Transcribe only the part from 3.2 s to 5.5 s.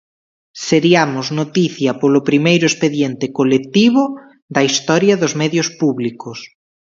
colectivo da historia dos